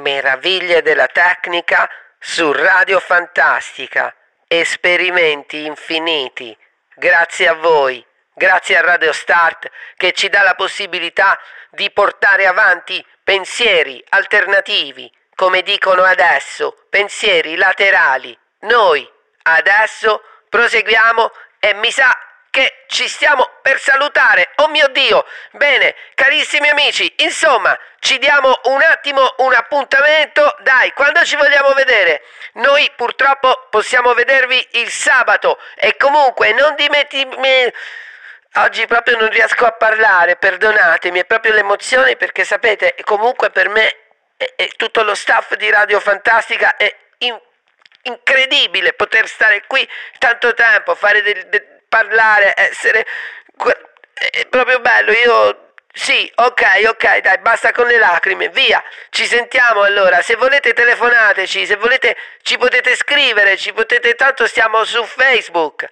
Meraviglie 0.00 0.80
della 0.80 1.08
tecnica 1.08 1.90
su 2.18 2.50
Radio 2.52 3.00
Fantastica. 3.00 4.14
Esperimenti 4.48 5.66
infiniti. 5.66 6.56
Grazie 6.94 7.48
a 7.48 7.54
voi, 7.54 8.02
grazie 8.36 8.76
a 8.76 8.82
Radio 8.82 9.14
Start 9.14 9.70
che 9.96 10.12
ci 10.12 10.28
dà 10.28 10.42
la 10.42 10.54
possibilità 10.54 11.40
di 11.70 11.90
portare 11.90 12.46
avanti 12.46 13.04
pensieri 13.24 14.04
alternativi, 14.10 15.10
come 15.34 15.62
dicono 15.62 16.02
adesso, 16.02 16.84
pensieri 16.90 17.56
laterali. 17.56 18.38
Noi 18.60 19.10
adesso 19.44 20.22
proseguiamo 20.50 21.32
e 21.58 21.72
mi 21.74 21.90
sa 21.90 22.14
che 22.50 22.84
ci 22.88 23.08
stiamo 23.08 23.50
per 23.62 23.80
salutare. 23.80 24.50
Oh 24.56 24.68
mio 24.68 24.88
Dio! 24.88 25.24
Bene, 25.52 25.94
carissimi 26.14 26.68
amici, 26.68 27.10
insomma, 27.18 27.78
ci 28.00 28.18
diamo 28.18 28.60
un 28.64 28.82
attimo 28.82 29.34
un 29.38 29.54
appuntamento. 29.54 30.56
Dai, 30.60 30.92
quando 30.92 31.24
ci 31.24 31.36
vogliamo 31.36 31.72
vedere? 31.72 32.22
Noi 32.54 32.90
purtroppo 32.96 33.66
possiamo 33.70 34.12
vedervi 34.12 34.68
il 34.72 34.90
sabato 34.90 35.58
e 35.74 35.96
comunque 35.96 36.52
non 36.52 36.74
dimenticate... 36.74 37.74
Oggi 38.58 38.86
proprio 38.86 39.18
non 39.18 39.28
riesco 39.28 39.66
a 39.66 39.72
parlare, 39.72 40.36
perdonatemi, 40.36 41.20
è 41.20 41.24
proprio 41.26 41.52
l'emozione 41.52 42.16
perché 42.16 42.42
sapete, 42.42 42.94
comunque 43.04 43.50
per 43.50 43.68
me 43.68 43.94
e, 44.38 44.72
tutto 44.76 45.02
lo 45.02 45.14
staff 45.14 45.54
di 45.56 45.68
Radio 45.70 46.00
Fantastica 46.00 46.76
è 46.76 46.94
in- 47.18 47.38
incredibile 48.02 48.94
poter 48.94 49.28
stare 49.28 49.64
qui 49.66 49.86
tanto 50.18 50.54
tempo, 50.54 50.94
fare 50.94 51.20
del, 51.20 51.46
del- 51.48 51.80
parlare, 51.86 52.54
essere 52.56 53.06
è 54.14 54.46
proprio 54.46 54.80
bello. 54.80 55.12
Io 55.12 55.72
sì, 55.92 56.30
ok, 56.34 56.84
ok, 56.88 57.18
dai, 57.18 57.38
basta 57.38 57.72
con 57.72 57.86
le 57.86 57.98
lacrime, 57.98 58.48
via. 58.48 58.82
Ci 59.10 59.26
sentiamo 59.26 59.82
allora. 59.82 60.22
Se 60.22 60.34
volete 60.36 60.72
telefonateci, 60.72 61.66
se 61.66 61.76
volete 61.76 62.16
ci 62.40 62.56
potete 62.56 62.96
scrivere, 62.96 63.58
ci 63.58 63.74
potete 63.74 64.14
tanto 64.14 64.46
stiamo 64.46 64.82
su 64.84 65.04
Facebook. 65.04 65.86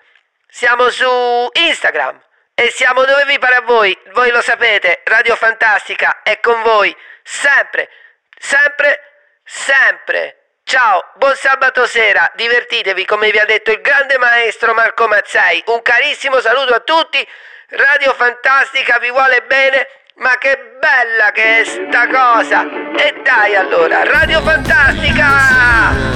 Siamo 0.49 0.89
su 0.89 1.51
Instagram 1.53 2.23
e 2.55 2.71
siamo 2.71 3.05
dove 3.05 3.25
vi 3.27 3.39
pare 3.39 3.57
a 3.57 3.63
voi. 3.63 3.97
Voi 4.13 4.31
lo 4.31 4.41
sapete, 4.41 5.03
Radio 5.05 5.37
Fantastica 5.37 6.23
è 6.23 6.39
con 6.41 6.63
voi 6.63 6.97
sempre, 7.23 7.91
sempre, 8.39 9.01
sempre. 9.45 10.39
Ciao, 10.65 11.11
buon 11.17 11.35
sabato 11.35 11.85
sera, 11.87 12.31
divertitevi 12.35 13.05
come 13.05 13.31
vi 13.31 13.39
ha 13.39 13.45
detto 13.45 13.71
il 13.71 13.81
grande 13.81 14.17
maestro 14.19 14.73
Marco 14.73 15.07
Mazzei. 15.09 15.63
Un 15.67 15.83
carissimo 15.83 16.41
saluto 16.41 16.75
a 16.75 16.81
tutti. 16.81 17.27
Radio 17.69 18.15
Fantastica 18.15 18.99
vi 18.99 19.11
vuole 19.11 19.43
bene, 19.43 19.89
ma 20.17 20.39
che 20.39 20.57
bella 20.79 21.33
che 21.33 21.61
è 21.61 21.65
sta 21.65 22.07
cosa. 22.07 22.65
E 22.97 23.15
dai 23.23 23.57
allora, 23.57 24.05
Radio 24.05 24.41
Fantastica! 24.43 26.14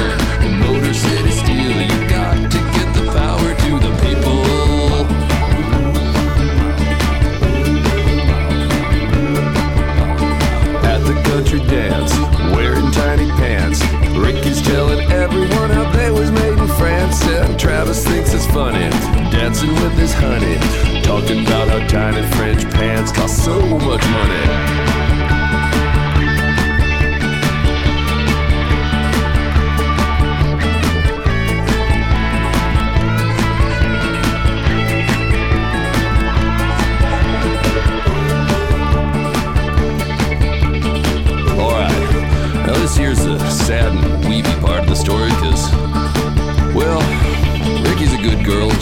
Honey. 20.20 20.59
Talking 21.02 21.46
about 21.46 21.68
how 21.68 21.87
tiny 21.87 22.26
French 22.37 22.64
pants 22.74 23.12
cost 23.12 23.44
so 23.44 23.61
much 23.78 24.02
money. 24.09 25.08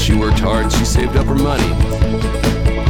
She 0.07 0.15
worked 0.15 0.39
hard 0.39 0.71
she 0.71 0.85
saved 0.85 1.17
up 1.17 1.27
her 1.27 1.35
money. 1.35 1.67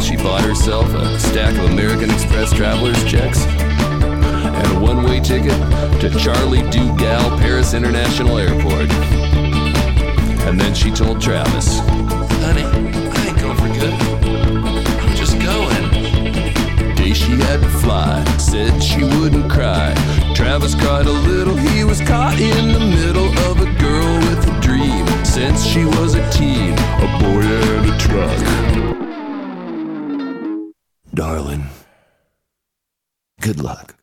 She 0.02 0.16
bought 0.16 0.42
herself 0.42 0.86
a 0.92 1.18
stack 1.18 1.56
of 1.56 1.70
American 1.70 2.10
Express 2.10 2.52
traveler's 2.52 3.02
checks 3.04 3.46
and 3.46 4.76
a 4.76 4.78
one 4.78 5.02
way 5.02 5.20
ticket 5.20 5.58
to 6.02 6.10
Charlie 6.18 6.60
Dugal 6.70 7.38
Paris 7.38 7.72
International 7.72 8.36
Airport. 8.36 8.90
And 10.46 10.60
then 10.60 10.74
she 10.74 10.90
told 10.90 11.22
Travis, 11.22 11.78
Honey, 12.44 12.64
I 12.64 13.26
ain't 13.28 13.40
going 13.40 13.56
for 13.56 13.80
good 13.80 14.15
she 17.16 17.32
had 17.32 17.60
to 17.60 17.68
fly. 17.68 18.22
Said 18.38 18.82
she 18.82 19.02
wouldn't 19.02 19.50
cry. 19.50 19.94
Travis 20.34 20.74
cried 20.74 21.06
a 21.06 21.12
little, 21.12 21.56
he 21.56 21.84
was 21.84 22.00
caught 22.00 22.38
in 22.38 22.72
the 22.72 22.80
middle 22.80 23.30
of 23.48 23.60
a 23.60 23.70
girl 23.80 24.18
with 24.28 24.46
a 24.48 24.60
dream. 24.60 25.06
Since 25.24 25.64
she 25.64 25.84
was 25.84 26.14
a 26.14 26.30
teen, 26.30 26.74
a 26.74 27.08
boy 27.20 27.42
and 27.42 27.86
a 27.92 27.98
truck. 27.98 28.38
Darling, 31.14 31.64
good 33.40 33.60
luck. 33.60 33.94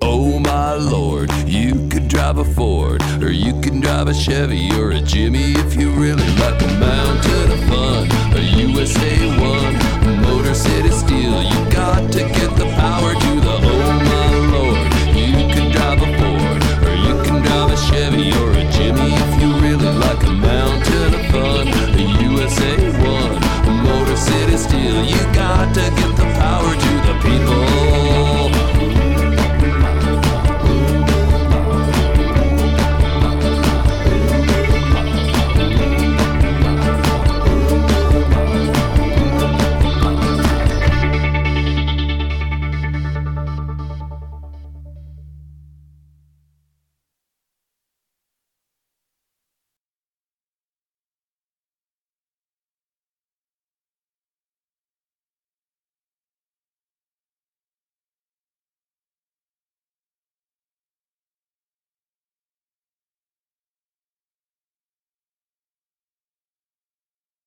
Oh 0.00 0.38
my 0.38 0.74
lord, 0.74 1.30
you 1.46 1.88
could 1.88 2.08
drive 2.08 2.38
a 2.38 2.44
Ford, 2.44 3.02
or 3.22 3.30
you 3.30 3.60
can 3.60 3.80
drive 3.80 4.08
a 4.08 4.14
Chevy 4.14 4.70
or 4.72 4.90
a 4.90 5.00
Jimmy 5.00 5.52
if 5.52 5.76
you 5.76 5.90
really 5.90 6.28
like 6.36 6.58
the 6.58 6.68
mountain 6.80 7.52
of 7.52 7.60
fun, 7.68 8.08
a 8.36 8.40
USA 8.40 9.38
1. 9.38 9.91